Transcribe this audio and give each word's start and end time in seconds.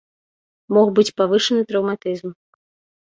Мог 0.77 0.87
быць 0.99 1.13
павышаны 1.21 1.61
траўматызм. 1.73 2.29